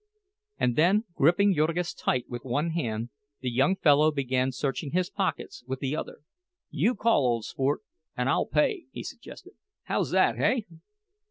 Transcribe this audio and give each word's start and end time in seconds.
And 0.57 0.75
then, 0.75 1.03
gripping 1.13 1.53
Jurgis 1.53 1.93
tight 1.93 2.25
with 2.27 2.43
one 2.43 2.71
hand, 2.71 3.09
the 3.41 3.51
young 3.51 3.75
fellow 3.75 4.09
began 4.09 4.51
searching 4.51 4.93
his 4.93 5.11
pockets 5.11 5.63
with 5.67 5.77
the 5.79 5.95
other. 5.95 6.21
"You 6.71 6.95
call, 6.95 7.27
ole 7.27 7.43
sport, 7.43 7.81
an' 8.17 8.27
I'll 8.27 8.47
pay," 8.47 8.85
he 8.91 9.03
suggested. 9.03 9.53
"How's 9.83 10.09
that, 10.09 10.37
hey?" 10.37 10.65